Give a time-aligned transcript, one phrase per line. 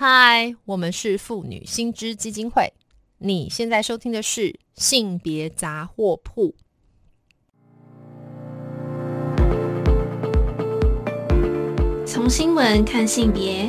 [0.00, 2.72] 嗨，我们是妇女新知基金会。
[3.18, 6.54] 你现在收听的是性别杂货铺。
[12.06, 13.68] 从新闻看性别。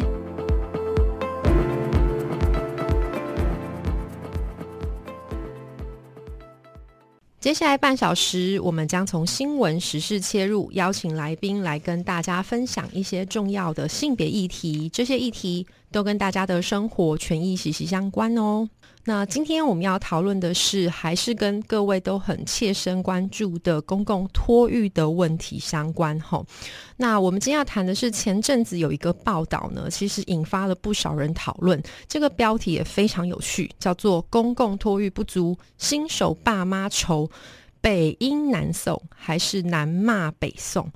[7.50, 14.88] 接下来半小时，我们将从新闻时事切入，邀请来宾来跟大家分享一些重要的性别议题。
[14.94, 18.70] 这些议题都跟大家的生活权益息息相关哦。
[19.10, 26.46] 那今天我们要讨论的是，还是跟各位都很切身关注的公共托育的问题相关哈。
[26.96, 31.82] 那我们今天要谈的是，前阵子有一个报道呢，其实引发了不少人讨论。
[32.08, 37.28] 这个标题也非常有趣，叫做“公共托育不足，新手爸妈愁，
[37.82, 40.88] 北英南送还是南骂北送？”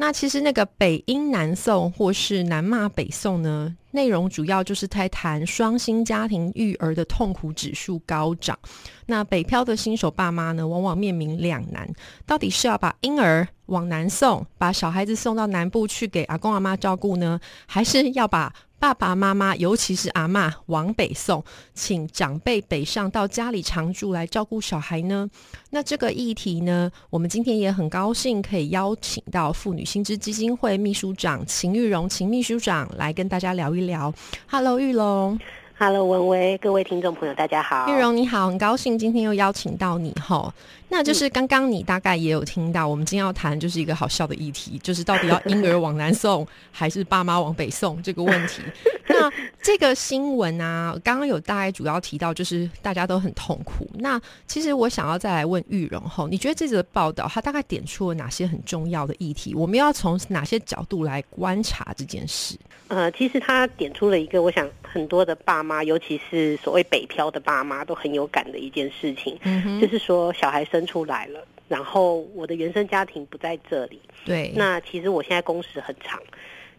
[0.00, 8.58] 那其实那个北英南送或是南骂北送呢，内容主要就是在谈双薪家庭育儿的痛苦指数高涨。
[9.06, 11.88] 那北漂的新手爸妈呢，往往面临两难：
[12.26, 18.52] 到底是要把婴儿往南送，把小孩子送到南部去给阿公阿妈照顾呢，还是要把？
[18.80, 21.42] 爸爸妈妈，尤其是阿妈往北送，
[21.74, 25.28] 请长辈北上到家里常住来照顾小孩呢？
[25.70, 34.12] 那这个议题呢，我们今天也很高兴可以邀请到妇女薪资基金会秘书长秦玉荣秦秘书长来跟大家聊一聊。
[34.50, 35.38] Hello，玉龙。
[35.78, 37.88] Hello，文威，各位听众朋友，大家好。
[37.88, 40.52] 玉荣你好，很高兴今天又邀请到你哈。
[40.88, 48.62] 那就是刚刚你大概也有听到，我们今天要谈就是一个好笑的议题，就是到底要婴儿往南送还是爸妈往北送这个问题。
[49.06, 53.86] 那这个新闻啊，刚刚有大概主要提到，就是大家都很痛苦。
[53.98, 59.54] 那其实我想要再来问玉荣后，你觉得这则报道它大概点出了哪些很重要的议题？
[59.54, 62.56] 我们要从哪些角度来观察这件事？
[62.88, 69.38] 呃，其实他点出了一个，我想很多的爸妈，尤其是所谓北漂的爸妈，都很有感的一件事情，
[69.78, 76.20] 就是说小孩生出来了，然后我的原生家庭不在这里，对，那其实我现在工时很长，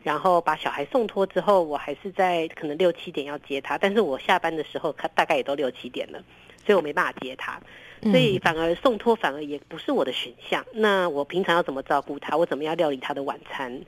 [0.03, 6.23] 然后把小孩送托之后，我还是在可能六七点要接他，但是我下班的时候，他大概也都六七点了，
[6.65, 7.59] 所以我没办法接他，
[8.03, 10.65] 所以反而送托反而也不是我的选项。
[10.73, 12.35] 那我平常要怎么照顾他？
[12.35, 13.81] 我怎么样料理他的晚餐？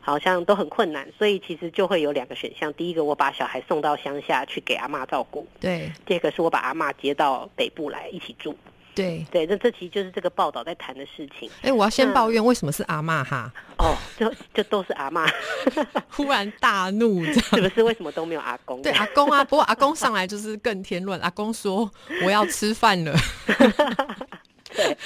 [0.00, 2.72] 好像都很困难，所以其实就会有两个选项。
[2.72, 8.56] 第一个，我把小孩送到乡下去给阿妈照顾；对，第二个是我把阿妈接到北部来一起住。
[8.98, 11.48] 对，对，那这其实就是这个报道在谈的事情。
[11.62, 13.50] 哎，我要先抱怨，为什么是阿妈哈？
[13.78, 15.24] 哦，就就都是阿妈，
[16.10, 17.82] 忽然大怒， 是不是？
[17.82, 18.82] 为什么都没有阿公？
[18.82, 21.18] 对，阿公啊，不过阿公上来就是更添乱。
[21.20, 21.88] 阿公说
[22.24, 23.14] ：“我要吃饭了。
[24.74, 24.96] ”对，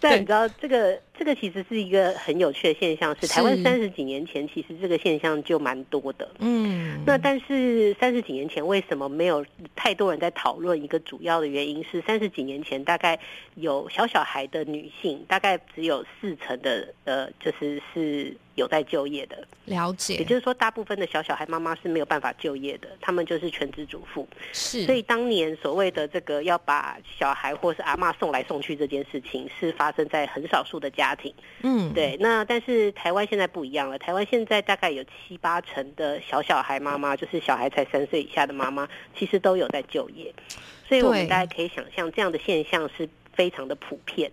[0.00, 6.30] 但你知道这个这个其实是一个很有趣的现象，是台湾三十几年前其实这个现象就蛮多的。
[6.38, 10.80] 嗯，那但是三十几年前为什么没有太多人在讨论？
[10.80, 13.18] 一个主要的原因是三十几年前大概
[13.56, 18.36] 有小小孩的女性，大概只有四成的呃，就是是。
[18.54, 24.26] 有在就业的，了解，也就是说，大部分的小小孩妈妈是没有办法就业的，他们就是全职主妇。
[24.52, 31.32] 是，所以当年所谓的这个要把小孩或是阿妈送来送去这件事情，是发生在很少数的家庭。
[31.62, 32.16] 嗯，对。
[32.20, 40.34] 那但是台湾现在不一样了，台湾现在大概有七八成的小小孩妈妈，就是小孩才三岁以下的妈妈，其实都有在就业。
[40.88, 43.08] 所以我们大家可以想象，这样的现象是。
[43.38, 44.28] 非常的普遍，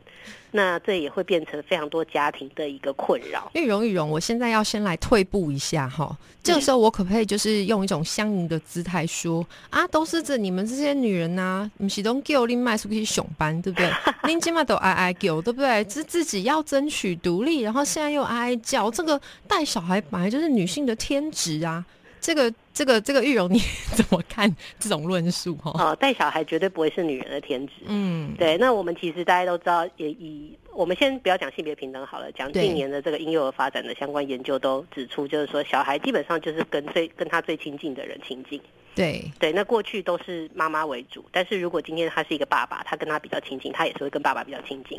[0.50, 3.52] 那这也会变成非常多家庭的一个困扰。
[3.54, 6.18] 玉荣，玉荣，我现在要先来退步一下哈。
[6.42, 13.92] 这个时候，我可不可以就是用一种相应的姿态说啊，都是这你们这些女人呐，你是都给我另卖出去熊班，对不对？
[14.24, 15.84] 您起码都哀哀叫，对不对？
[15.84, 21.86] 自自己要争取独立，然后现在又哀哀叫，这个带小孩本来就是女性的天职啊。
[22.26, 23.60] 这个这个这个玉荣，你
[23.94, 25.56] 怎么看这种论述？
[25.58, 27.74] 哈，哦，带小孩绝对不会是女人的天职。
[27.86, 28.58] 嗯，对。
[28.58, 38.60] 那我们其实大家都知道，也以我们先不要讲性别平等好了，讲近年的这个婴幼儿发展的相关研究都指出，就是说小孩基本上就是跟最跟他最亲近的人亲近。
[38.96, 44.98] 对对，那过去都是妈妈为主，但是如果今天他是一个爸爸，他跟他比较亲近，他也是会跟爸爸比较亲近。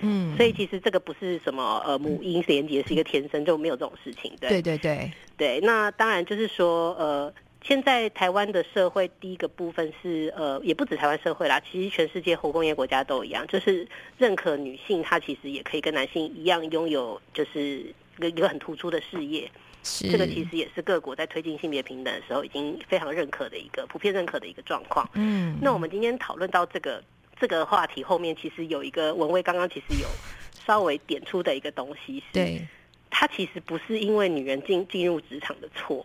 [0.00, 4.32] 嗯，所以其实这个不是什么呃母婴连接，是一个天生就没有这种事情。
[4.40, 13.86] 对对对对，那当然就是说呃，现在台湾的社会第一个部分是呃，也不止台湾社会啦，其实全世界后工业国家都一样，就是
[14.16, 19.50] 认可女性她其实也可以跟男性一样拥有就是一个一个很突出的事业。
[19.80, 25.08] 这个其实也是各国在推进性别平等的时候已经非常认可的一个普遍认可的一个状况。
[25.14, 27.02] 嗯，那我们今天讨论到这个
[27.40, 30.08] 这个话题后面，其实有一个文蔚刚刚其实有
[30.66, 32.66] 稍微点出的一个东西是，对，
[33.10, 36.04] 它其实不是因为女人进进入职场的错，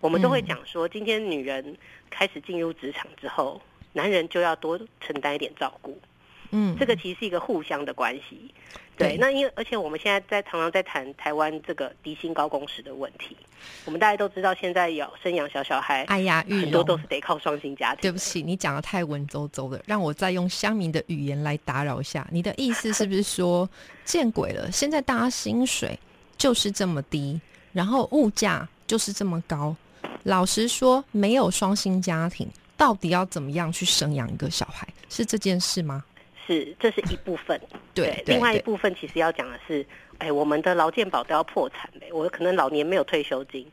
[0.00, 1.76] 我们都会讲说，今天女人
[2.08, 3.60] 开始进入职场之后，
[3.92, 6.00] 男人就要多承担一点照顾。
[6.50, 8.52] 嗯，这个其实是一个互相的关系。
[8.96, 13.36] 对，那因为而且我们现在在常常在谈台湾这个低薪高工时的问题。
[13.84, 18.02] 我们大家都知道，现在有生养小小孩，哎呀，很多都是得靠双薪家庭。
[18.02, 22.26] 对不起，你讲的太文绉绉了，让我再用乡民的语言来打扰一下。
[22.32, 23.68] 你的意思是不是说，
[24.04, 24.70] 见鬼了？
[24.72, 25.96] 现在大家薪水
[26.36, 27.40] 就是这么低，
[27.72, 29.76] 然后物价就是这么高。
[30.24, 34.88] 老实说，没有双薪家庭，到底要怎么样去生养一个小孩？
[35.08, 36.04] 是这件事吗？
[36.48, 37.60] 是，这是一部分。
[37.94, 39.84] 对，另外一部分其实要讲的是，
[40.18, 43.66] 哎，我们的劳健保都要破产嘞，我可能老年没有退休金，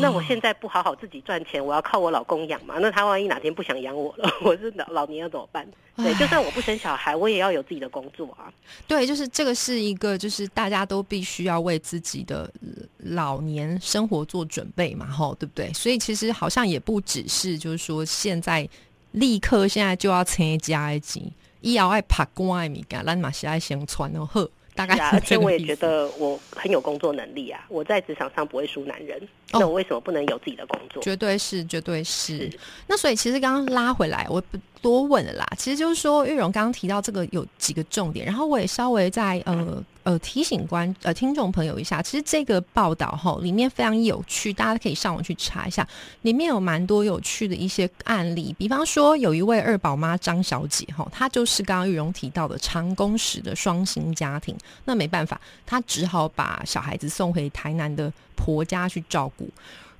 [0.00, 2.76] 那我现在不好好自己赚钱，我要靠我老公养嘛？
[2.80, 5.66] 那他万一哪天不想养我了， 我是老老年要怎么办？
[5.96, 8.50] 对，就算我不生小孩，我也要有自己的工作啊。
[8.88, 12.50] 对，就是这个是一个，就是大家都必须要为自己的
[12.96, 15.70] 老年生活做准备嘛，吼，对不对？
[15.74, 18.66] 所以其实好像也不只是就是说现在
[19.12, 21.30] 立刻现在就要参加一集。
[21.60, 24.46] 以后爱拍光爱物件，咱嘛是爱先传哦好。
[24.72, 29.20] 大概而且我也觉得我很有工作能力啊，我在职场上不会输男人。
[29.50, 31.02] 那我为什么不能有自己的工作？
[31.02, 32.50] 绝对是，绝对是。
[32.86, 35.46] 那所以其实刚刚拉回来，我不多问了啦。
[35.56, 39.82] 其实就是说，玉荣刚刚提到这个有几个重点，然后我也稍微在呃。
[40.02, 45.86] 呃，提醒观呃听众朋友一下，其实这个报道哈里面非常有趣，大家可以上网去查一下，
[46.22, 48.52] 里面有蛮多有趣的一些案例。
[48.58, 54.56] 比方说，有一位二宝妈张小姐哈，她就是刚刚玉荣提到的长工时的双薪家庭，
[54.86, 59.46] 那没办法，她只好把小孩子送回台南的婆家去照顾。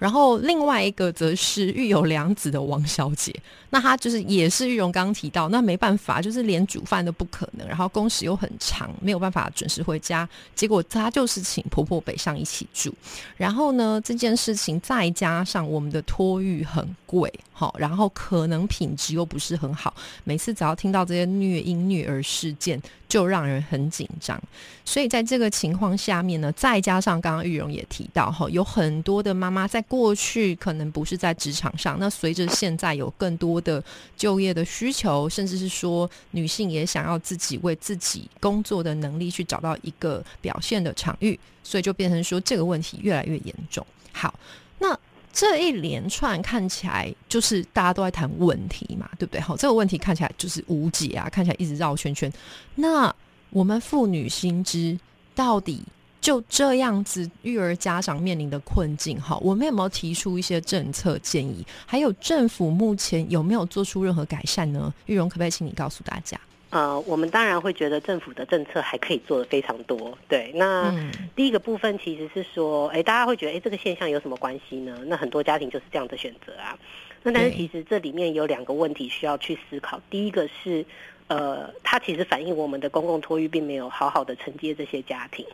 [0.01, 3.33] 然后另外一个则是育有两子的王小姐，
[3.69, 12.93] 那她就是也是玉荣刚提到，那没办法，就是连煮饭都不可能，然后工时又很长，没有办法准时回家，结果她就是请婆婆北上一起住。
[13.37, 19.95] 然后呢，这件事情再加上我们的托育很贵，好，然后可能品质又不是很好，
[20.25, 22.81] 每次只要听到这些虐婴虐儿事件。
[23.11, 24.41] 就让人很紧张，
[24.85, 33.83] 所以在这个情况下面呢，再加上刚刚玉荣也提到哈，有很多的妈妈在过去可能不是在职场上，那随着现在有更多的
[34.17, 43.85] 就业的需求，甚至是说女性也想要自己为自己工作的能力去找到一个表现的场域，所以就变成说这个问题越来越严重。
[44.13, 44.33] 好，
[44.79, 44.97] 那。
[45.33, 49.41] 这一连串看起来就是大家都在谈问题嘛，对不对？
[49.41, 52.31] 好，这个问题看起来就是无解啊，看起来一直绕圈圈。
[52.75, 53.15] 那
[53.51, 54.99] 我们妇女心知
[55.33, 55.85] 到底
[56.21, 61.65] 就这样子，育儿家长面临的困境，哈，我们有没有提出一些政策建议？
[61.87, 64.93] 还有政府目前有没有做出任何改善呢？
[65.07, 66.39] 玉荣，可不可以请你告诉大家？
[66.71, 70.17] 呃，我们当然会觉得政府的政策还可以做的非常多。
[70.29, 70.95] 对，那
[71.35, 74.97] 第一个部分其实是说，哎，大家会觉得，哎，这个现象有什么关系呢？
[75.07, 76.79] 那很多家庭就是这样的选择啊。
[77.25, 80.01] 那但是其实这里面有两个问题需要去思考。
[80.09, 80.85] 第一个是，
[81.31, 85.47] 呃，它其实反映我们的公共托育并没有好好的承接这些家庭，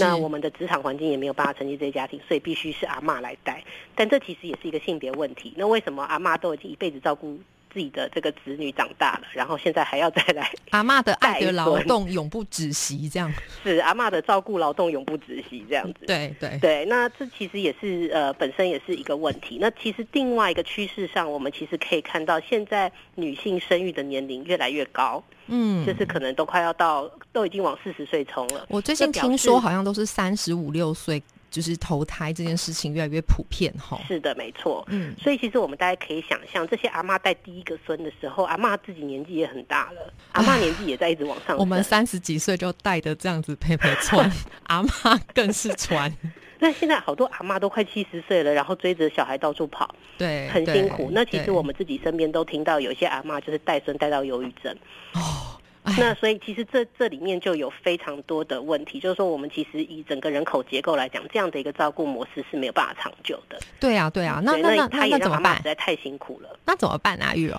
[0.00, 3.62] 那我们的职场环境也没有办法承接这些家庭，所以必须是阿妈来带。
[3.94, 5.54] 但这其实也是一个性别问题。
[5.56, 7.38] 那为什么阿妈都已经一辈子照顾？
[7.72, 13.32] 自己的这个子女长大了，然后现在还要再来 阿妈的爱的劳动永不止息，这样
[13.62, 16.06] 是阿妈的照顾劳动永不止息，这样子。
[16.06, 19.58] 对对对，那这其实也是呃本身也是一个问题。
[19.60, 28.66] 那其实另外一个趋势上，我们其实可以看到，现在女性生育的年龄越来越高，嗯，就是可能都快要到都已经往四十岁冲了。
[28.68, 31.22] 我最近听说好像都是三十五六岁。
[31.50, 34.84] 就是投胎这件事情越来越普遍哈，是的，没错。
[34.88, 41.56] 嗯，所以其实我们大家可以想象，这些阿妈带第一个孙的时候，阿妈自己年纪也很大了，阿妈年纪也在一直往上。
[41.58, 44.30] 我们三十几岁就带着这样子陪陪穿，
[44.68, 46.10] 阿妈更是穿。
[46.62, 51.10] 那现在好多阿妈都快七十岁了，然后追着小孩到处跑，对，很辛苦。
[51.12, 54.72] 那其实我们自己身边都听到有些阿妈就是带孙带到忧郁症。
[55.14, 55.49] 哦。
[55.98, 63.58] 那所以其实这这里面就有非常多的问题，就是说我们其实以整个人口结构来讲，这样的一个照顾模式是没有办法长久的。
[63.78, 65.56] 对啊，对啊，那那那那怎么办？
[65.56, 66.58] 实在太辛苦了。
[66.66, 67.58] 那怎么办啊，玉荣？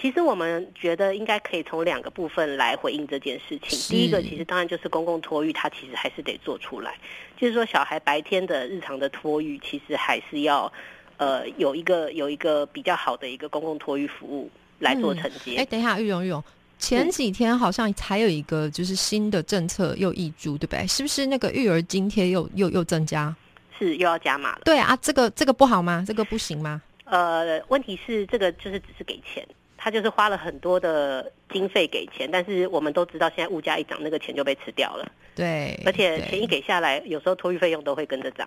[0.00, 3.76] 其实我们觉得应该可以从两个部分来回应这件事情。
[3.90, 6.94] 第一个，其实当然就是公共托育，它其实还是得做出来。
[7.36, 10.72] 就是说，小孩白天的日常的托育，其实还是要
[11.16, 15.56] 呃有一个有一个比较好的一个公共托育服务来做承接。
[15.56, 16.44] 哎，等一下，玉荣，玉荣。
[16.78, 20.86] 前几天好像才有一个就是新的政策又挹注，对不对？
[20.86, 23.34] 是不是那个育儿津贴又又又增加？
[23.78, 24.62] 是又要加码了？
[24.64, 26.04] 对啊，这个这个不好吗？
[26.06, 26.82] 这个不行吗？
[27.04, 35.10] 呃，问题是这个就是只是给钱，他就是花了很多的经费给钱，但是我们都知道现在物价一涨，那个钱就被吃掉了。
[35.34, 38.46] 对，而且钱一给下来，有时候托育费用都会跟着涨。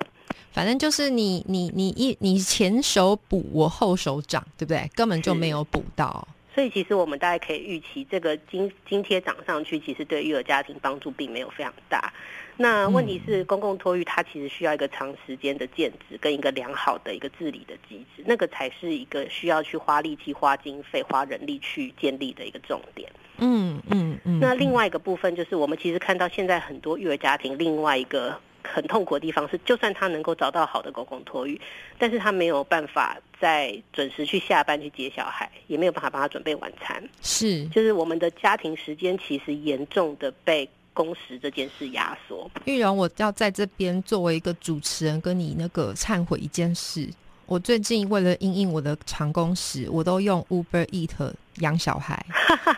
[0.52, 4.90] 反正就是你你你一你前手补，我后手涨，对不对？
[4.94, 6.28] 根本就没有补到。
[6.54, 12.14] 所以其实我们大概可以预期，这个津津贴涨上去，其实对育儿家庭帮助并没有非常大。
[12.58, 23.10] 那问题是，公共托育它其实需要一个长时间的建制跟一个良好的一个治理的机制，那个才是一个需要去花力气、花经费、花人力去建立的一个重点。
[23.38, 24.40] 嗯嗯嗯。
[24.40, 31.60] 那另外一个部分就是，我们其实看到现在很多育儿家庭，另外一个很痛苦的地方是，就算他能够找到好的公共托育，
[31.98, 37.04] 但是他没有办法在准时去下班去接小孩，也没有办法帮他准备晚餐。
[37.22, 42.50] 是，就是我们的家庭时间其实严重的被工时这件事压缩。
[42.66, 47.10] 玉荣，我要在这边作为一个主持人，跟你那个忏悔一件事。
[47.46, 52.26] 我最近为了应应我的长工时，我都用 Uber Eat 养小孩。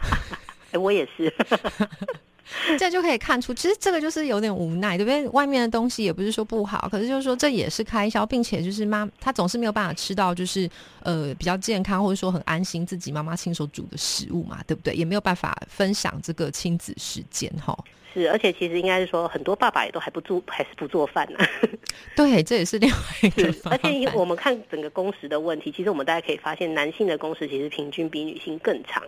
[0.72, 1.32] 哎，我也是。
[2.78, 5.28] 这就可以看出，其实这个就是有点无奈，对不对？
[5.30, 10.70] 外面的东西也不是说不好，可是就是说这也是开销，并且就是妈她总是没有办法吃到就是
[11.02, 14.94] 呃比较健康或者说很安心自己妈妈亲手煮的食物嘛，对不对？
[14.94, 17.78] 也没有办法分享这个亲子时间哈。
[18.14, 21.40] 是，而且其实应该是说，很多爸爸也都还不做，还是不做饭呢、
[22.16, 29.04] 对，这也是另外一个， 而且我们看整个工时的问题，其实我们大家可以发现，男性的工时其实平均比女性更长，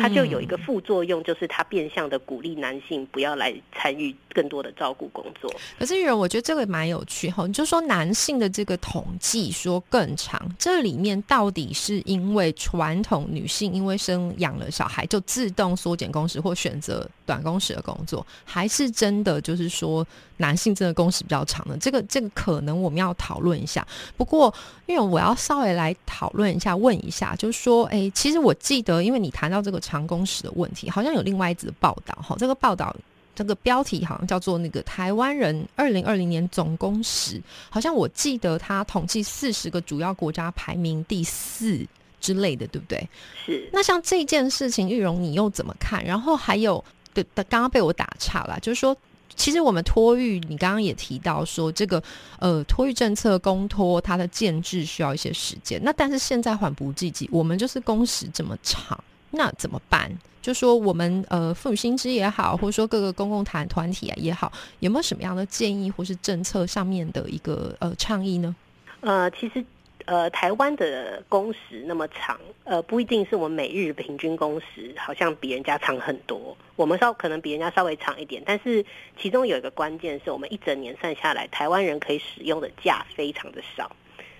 [0.00, 5.52] 它就有一个副作用，就是它变相的鼓励男性不要来参与更多的照顾工作。
[5.78, 7.46] 可是玉人，我觉得这个蛮有趣哈。
[7.46, 21.76] 你就说男性的这个统计说更长，这里面到底是因为传统女性因为生养了小孩就自动缩减工时或选择短工时的工作，还是真的就是说男性真的工时比较长的？
[21.78, 23.86] 这个这个可能我们要讨论一下。
[24.16, 24.52] 不过，
[24.86, 32.94] 因为我要稍微来讨论一下，问一下，就是说，诶，其实我记得，因为你谈到这个长工时的问题，好像有另外一则报道哈，这个报道。
[33.36, 41.84] 这个标题好像叫做那个台湾人二零二零年总工时，好像我记得他统计四十个主要国家排名第四
[42.20, 43.08] 之类的，对不对？
[43.44, 46.04] 是，那像这件事情，玉荣你又怎么看？
[46.04, 48.94] 然后还有，对，刚刚被我打岔了，就是说，
[49.36, 52.02] 其实我们托育，你刚刚也提到说，这个
[52.38, 60.10] 呃托育政策公托它的建制需要一些时间，那但是现在缓不济急，我们就是工时这么长，那怎么办？
[60.42, 68.54] 就说我们呃妇女薪资也好，或者说各个公共团团体啊也好，有没有什么样的建议或是政策上面的一个呃倡议呢？
[69.00, 69.64] 呃，其实
[70.06, 78.84] 呃，台湾的工时那么长，呃，不一定是我们每日平均工时好像比人家长很多，我们稍可能比人家稍微长一点，但是
[79.18, 83.90] 其中有一个关键是我们一整年算下来，台湾人可以使用的假非常的少，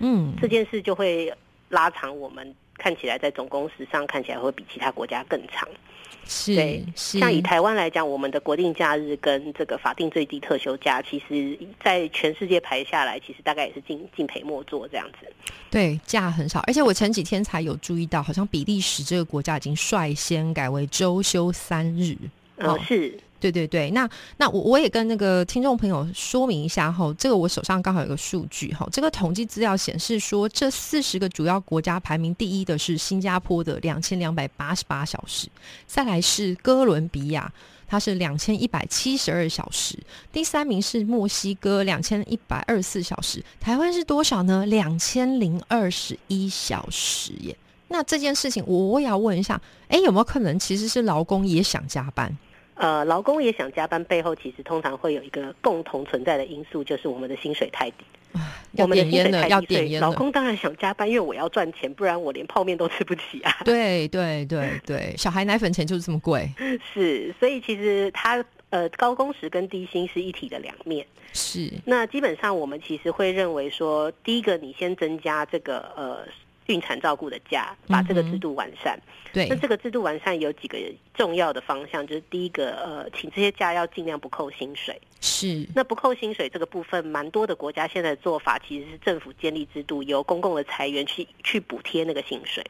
[0.01, 1.33] 嗯，这件事就会
[1.71, 5.67] 拉长我们看起来在总工时上看起来会比其他国家更长。
[6.27, 15.27] 是对，是，像以台湾来讲，我们的国定假日跟这个法定最低特休假，其实在全世界排下来，其实大概也是敬敬陪末座这样子。
[15.71, 22.17] 对，假很少，而且我前几天才有注意到，好像比利时这个国家已经率先改为周休三日。
[22.57, 35.49] 呃，哦是对对对，那那我我也跟那个听众朋友说明一下哈，这个我手上刚好有个数据哈，这个统计资料显示说，这四十个主要国家排名第一的是新加坡的两千两百八十八小时，
[35.87, 37.53] 再来是哥伦比亚。
[37.87, 39.97] 它是两千一百七十二小时，
[40.33, 44.65] 第三名是墨西哥两千一百二十四小时，台湾是多少呢？
[44.67, 47.55] 两千零二十一小时耶。
[47.89, 52.37] 那这件事情，我我也要问一下，哎，有没有可能其实是劳工也想加班？
[52.75, 58.05] 呃，劳工也想加班，背后其实通常会有一个共同存在的因素，就是我们的薪水太低。
[58.73, 60.13] 要我们的点烟了，薪水太低，要所以劳点烟了。
[60.13, 63.57] 工当然想加班，因为我要赚钱，不然我连泡面都吃不起啊。
[63.65, 66.51] 对对对对， 小孩奶粉钱就是这么贵，
[66.93, 71.07] 是，所以其实他呃高工时跟低薪是一体的两面。
[71.33, 76.19] 是那基本上我们其实会认为说，第一个你先增加这个呃
[76.67, 78.99] 孕产照顾的假，把这个制度完善。
[79.33, 80.79] 对那这个制度完善有几个
[81.13, 85.01] 重要的方向，就是第一个呃，请这些假要尽量不扣薪水。
[85.21, 92.65] 是，那不扣薪水这个部分，蛮多的国家现在的做法其实是政府建立制度，由公共的财源去去补贴那个薪水。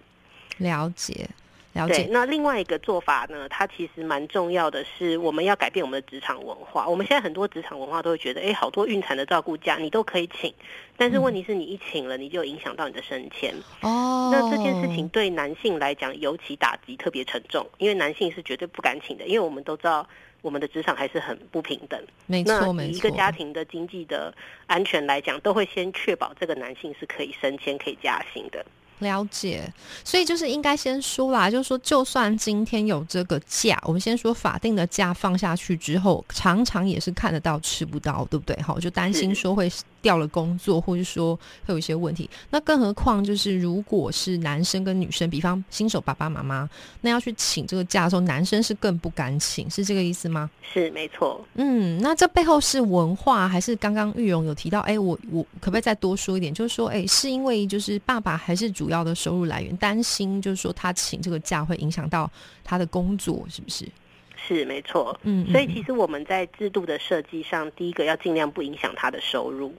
[0.57, 1.29] 了解
[1.75, 6.89] 了对，解，那另外一个做法呢，它其实蛮重要的是，我们要改变我们的职场文化。
[6.89, 10.55] 我们现在很多职场文化都会觉得，哎，好多孕产的照顾假你都可以请，
[10.97, 13.53] 但是问题是你一请了，你就影响到你的升迁。
[13.81, 20.07] 哦，那这件事情对男性来讲尤其打击特别沉重，因为男性是绝对不敢请的，因为我们都知道
[20.43, 22.01] 我们的职场还是很不平等。
[22.27, 24.33] 没那错没错，以一个家庭的经济的
[24.67, 28.65] 安全来讲，都会先确保这个男性是可以升迁、可以加薪的。
[29.05, 38.61] 了解，所以就是应该先说啦，就是说，就算今天有这个假，我们先说法定的假放下去之后，常常也是看得到吃不到，对不对？
[38.61, 39.71] 好，就担心说会
[40.03, 42.29] 掉了工作，或者说会有一些问题。
[42.51, 46.69] 那更何况就是如果是男生跟女生，比方新手爸爸妈妈，
[47.03, 50.51] 那要去请这个假的时候，男生是更不敢请，是这个意思吗？
[50.73, 51.45] 是没错。
[51.55, 54.81] 嗯，那这背后是文化，还是刚刚玉荣有提到？
[54.81, 56.53] 哎，我我可不可以再多说一点？
[56.53, 62.31] 就是说，哎，是因为就是爸爸还是主要的收入来源，担心就是说他请这个假会影响到
[62.63, 63.89] 他的工作，是不是？
[64.37, 65.19] 是没错。
[65.23, 69.75] 嗯，所以其实我们在制度的设计上，第一个要尽量不影响他的收入。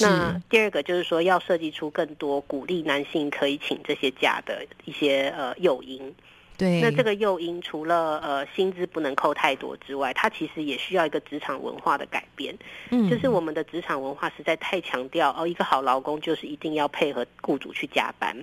[0.00, 6.14] 那第二个就是说，要设计出更多鼓励男性可以请这些假的一些呃诱因。
[6.58, 12.56] 对，那这个诱因除了呃薪资不能扣太多之外，它其实也需要一个职场文化的改变。
[12.90, 18.34] 嗯，就是我们的职场文化实在太强调哦，一个好劳工就是一定要配合雇主去加班。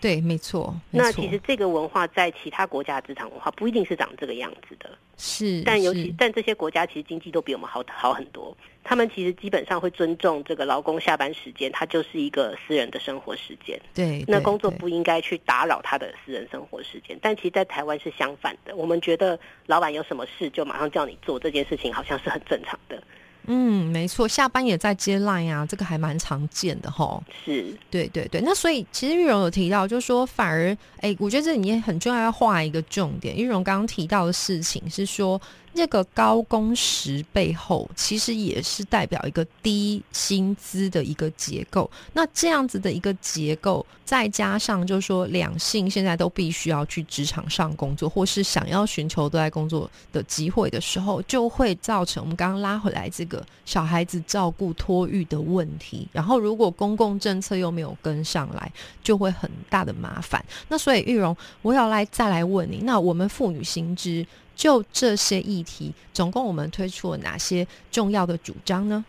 [0.00, 0.74] 对，没错。
[0.90, 4.90] 那其实这个文化在其他国家的职场文化不一定是长这个样子的。
[5.16, 8.56] 是，但尤其但这些国家其实经济都比我们好好很多。
[8.82, 13.80] 他们其实基本上会尊重这个劳工下班时间，它就是一个私人的生活时间。
[13.94, 17.16] 对，那工作不应该去打扰他的私人生活时间。
[17.22, 23.00] 但其实，在台湾是相反的，我们觉得老板有什么事就马上叫你做这件事情，好像是很正常的。
[23.46, 27.22] 嗯，没错，下班也在接 line 啊，这个还蛮常见的哈。
[27.44, 28.40] 是，对对对。
[28.44, 33.36] 那所以其实玉荣有提到，就是说反而，哎，我觉得这里面很重要，要画一个重点。
[33.36, 35.40] 玉荣刚刚提到的事情是说。
[35.74, 41.90] 这个高工时背后，其实也是代表一个低薪资的一个结构。
[42.12, 56.06] 那这样子的一个结构，再加上就是说，两性现在都必须要去职场上工作，或是想要寻求对外工作的机会的时候，就会造成我们刚刚拉回来这个小孩子照顾托育的问题。
[56.12, 58.70] 然后，如果公共政策又没有跟上来，
[59.02, 60.44] 就会很大的麻烦。
[60.68, 64.24] 那所以，玉荣，我要来再来问你，那我们妇女薪资。
[64.54, 69.04] 就这些议题，总共我们推出了哪些重要的主张呢？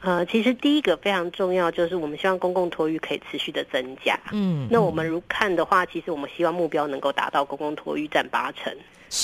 [0.00, 4.16] 呃，其实第一个非常重要，就是我们希望公共托育可以持续的增加。
[4.30, 8.72] 嗯，那我们如看的话，其实我们希望目标能够达到公共托育占八成。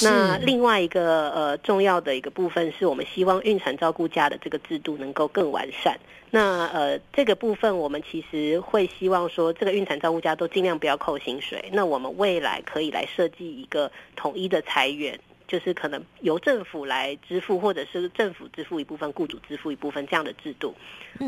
[0.02, 5.96] 那另外一个呃重要的一个部分，是我们希望孕产照顾假的这个制度能够更完善。
[6.31, 11.68] 那呃这个部分，我们其实会希望说，这个孕产照顾假都尽量不要扣薪水。
[11.72, 15.18] 那我们未来可以来设计一个统一的裁员。
[15.53, 20.75] 就是可能由政府来支付，或者是政府支付一部分，雇主支付一部分这样的制度，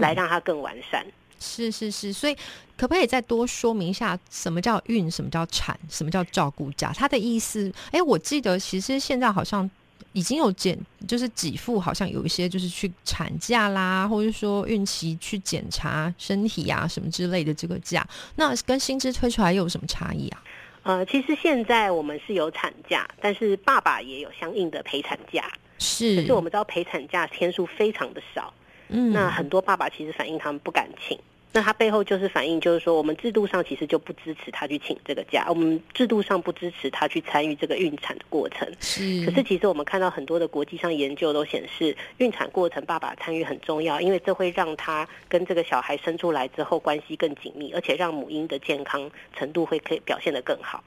[0.01, 1.05] 来让它更完善。
[1.39, 2.35] 是是是，所以
[2.75, 6.91] 可不可以再多说明一下，什么叫孕，什么叫产，什么叫照顾假？
[6.97, 7.71] 它的意思？
[7.91, 9.71] 哎，我记得其实现在好像
[10.15, 20.43] 已经有检，就是给付，好像有一些就是去产假啦，或者说孕期去检查身体啊什么之类的这个假，那跟薪资推出来又有什么差异啊？
[20.85, 25.51] 呃，其实现在我们是有产假，但是爸爸也有相应的陪产假。
[25.79, 28.55] 是，可是我们知道陪产假天数非常的少，
[28.88, 31.18] 嗯，那很多爸爸其实反映他们不敢请。
[31.55, 38.69] 那它背后就是反映，就是说我们制度上其实就不支持他去请这个假，我们制度上不支持他去参与这个孕产的过程。
[38.81, 50.83] 是，可是其实我们看到很多的国际上研究都显示，孕产过程爸爸参与很重要，因为这会让他跟这个小孩生出来之后关系更紧密，而且让母婴的健康程度会可以表现得更好。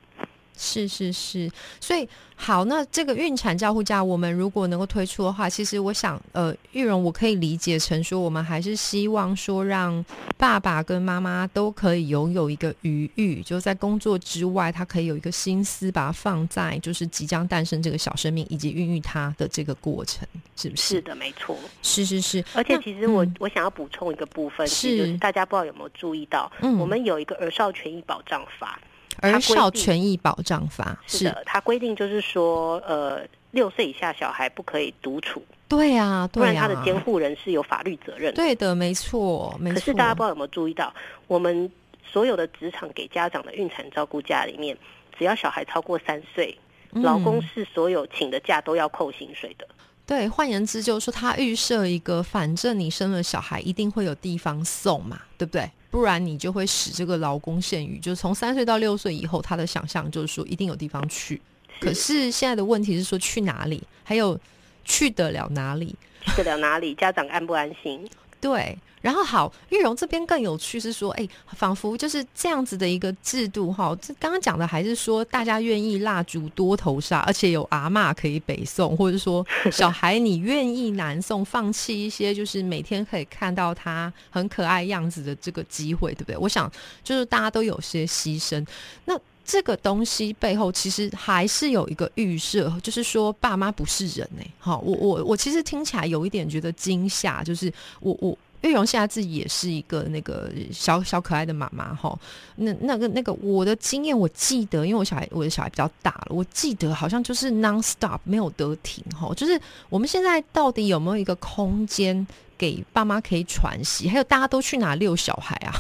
[0.58, 10.04] 是是是，所以好，那这个孕产照护假，我们如果能够推出的话，其实我想，呃，玉荣我可以理解成说，我们还是希望说，让
[10.38, 20.96] 爸爸跟妈妈都可以拥有一个余裕，就在工作之外，他可以有一个心思，把它放在就是即将诞生这个小生命以及孕育他的这个过程，是不是？
[20.96, 21.58] 是的，没错。
[21.82, 28.80] 是是是，而且其实我我想要补充一个部分，是就是大家不知道有没有注意到，我们有一个儿少权益保障法。
[29.22, 35.42] 儿少权益保障法是的，它规定就是说，呃，六岁以下小孩不可以独处。
[35.68, 38.34] 对啊，不然他的监护人是有法律责任。
[38.34, 39.76] 对的，没错，没错。
[39.76, 40.94] 可是大家不知道有没有注意到，
[41.28, 41.70] 我们
[42.06, 44.78] 所有的职场给家长的孕产照顾假里面，
[45.18, 46.58] 只要小孩超过三岁，
[46.92, 49.68] 老公是所有请的假都要扣薪水的。
[50.06, 55.70] 对，换言之就是说，他预设一个，反正你生了小孩，一定会有地方送嘛，对不对？
[55.90, 61.42] 不然你就会使这个劳工限于，就是从三岁到六岁以后，他的想象就是说一定有地方去。
[61.80, 64.40] 可是现在的问题是说去哪里，还有
[64.84, 65.96] 去得了哪里？
[66.26, 66.94] 去得了哪里？
[66.96, 68.08] 家长安不安心？
[68.50, 68.78] 对。
[69.00, 73.96] 然后好，玉荣这边更有趣是说，哎，仿佛就是这样子的一个制度哈。
[74.02, 86.38] 这刚刚讲的还是说，大家愿意蜡烛多头纱，而且有阿嬷可以北送，或者说 小孩你愿意南送，放弃一些就是每天可以看到他很可爱样子的这个机会，对不对？
[86.38, 86.70] 我想
[87.04, 88.66] 就是大家都有些牺牲。
[89.06, 94.44] 那这个东西背后其实还是有一个预设，就是说爸妈不是人呢。
[94.60, 98.38] 好，我我我其实听起来有一点觉得惊吓，就是我我。
[98.62, 102.18] 玉荣现在自己也是一个那个小小可爱的妈妈哈，
[102.56, 114.10] 那那个那个我的经验，我记得，因为我小孩我的小孩比较大了，我记得好像就是 non stop 没有得停哈，就是我们现在到底有没有一个空间给爸妈可以喘息？
[114.10, 115.72] 还有大家都去哪遛小孩啊？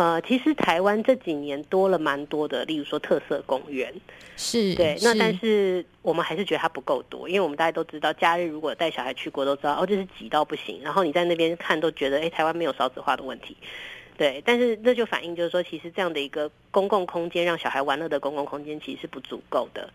[0.00, 3.92] 呃，其实台湾这几年多了蛮多的，例如说特色公园，
[4.34, 4.96] 是对。
[5.02, 10.80] 那但是我们还是觉得它不够多，因为我们大家都知道，假日如果带小孩去过，都知道哦，就是挤到不行。
[10.82, 13.54] 然后你在那边看，都觉得哎，台湾没有少子化的问题。
[14.16, 19.90] 对，但是这就反映就是说，其实这样的一个公共空间，让小孩玩乐的公共空间，其实是不足够的。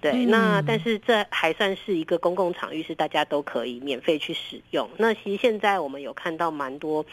[0.00, 4.88] 对，那但是这还算是一个公共场域，是大家都可以免费去使用。
[4.98, 7.04] 那其实现在我们有看到蛮多。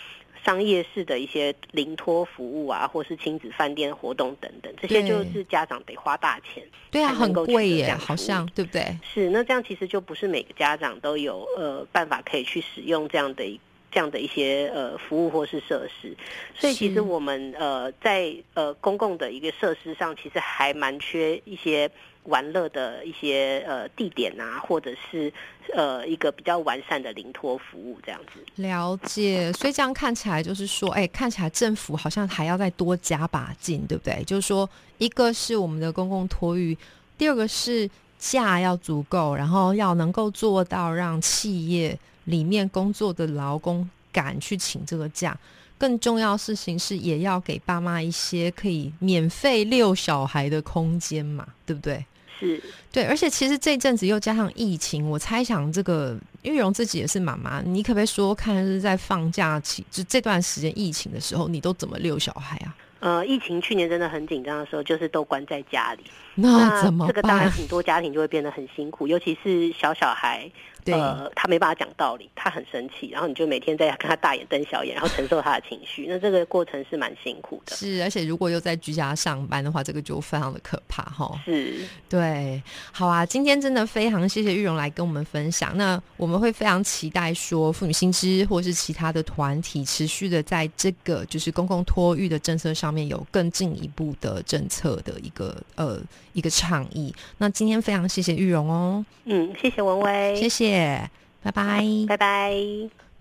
[0.46, 8.96] 商业式的一些零托服务啊，或是亲子饭店活动等等，这些就是家长得花大钱，对啊，很贵耶，好像对不对？
[9.02, 13.60] 是，那这样其实就不是每个家长都有呃办法可以去使用这样的一
[13.96, 16.14] 这样的一些呃服务或是设施，
[16.54, 21.90] 所以其实我们呃在呃公共的一个设施上，其实还蛮缺一些。
[22.26, 25.32] 玩乐的一些呃地点啊，或者是
[25.76, 28.44] 呃一个比较完善的临托服务这样子。
[28.56, 34.24] 了解，所以这样看起来就是说，哎，看起来政府好像还要再多加把劲，对不对？
[34.24, 36.76] 就是说，一个是我们的公共托育，
[37.16, 45.38] 第二个是价要足够，然后要能够做到让企业里面工作的劳工敢去请这个假。
[45.78, 52.06] 更重要事情是，也要给爸妈一些可以免费遛小孩的空间嘛，对不对？
[52.40, 52.62] 是
[52.92, 62.76] 对，而且其实这阵子又加上疫情，我猜想这个玉荣自己也是妈妈，你可不可以说看是在放假期就这段时间疫情的时候，你都怎么遛小孩啊？
[63.02, 66.04] 呃，疫情去年真的很紧张的时候，就是都关在家里，
[66.42, 70.50] 那怎么这个当然很多家庭就会变得很辛苦，尤其是小小孩。
[70.88, 77.76] 呃，他没办法讲道理，他很生气，然后你就每天在跟他大眼瞪小眼，然后承受他的情绪，那这个过程是蛮辛苦的。
[77.76, 81.42] 是，而且如果又在居家上班的话，这个就非常的可怕哈。
[81.44, 85.76] 是，对，好啊，今天真的非常谢谢玉荣来跟我们分享。
[85.76, 96.00] 那我们会非常期待说，妇女新知或是其他的团体持续的在这个就是公共托育的政策上面有更进一步的政策的一个呃
[96.36, 97.12] 一个倡议。
[97.40, 99.04] 那今天非常谢谢玉荣哦。
[99.24, 101.10] 嗯，谢谢文威，谢谢。
[101.42, 102.54] 拜拜，拜拜。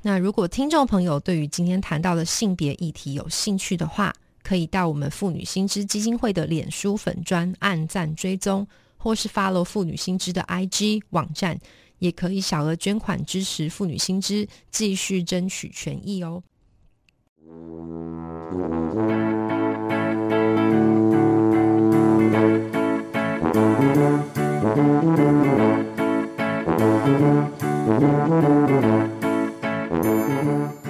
[0.02, 11.58] 那如果听众朋友对于今天谈到的性别议题有兴趣的话，可以到我们妇女新知基金会的脸书粉专按赞追踪，或是 follow 妇女新知的 IG 网站，
[11.98, 16.42] 也可以小额捐款支持妇女新知，继续争取权益哦。
[23.54, 24.34] Thank
[30.74, 30.83] you.